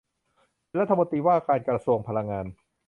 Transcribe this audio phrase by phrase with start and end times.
[0.67, 2.45] เป็นรัฐมนตรีว่าการกระทรวงพลังงาน